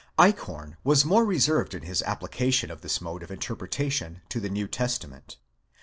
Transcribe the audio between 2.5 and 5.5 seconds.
of this mode of interpreta tion to the New Testament.